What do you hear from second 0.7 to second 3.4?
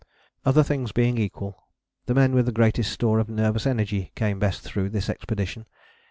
being equal, the men with the greatest store of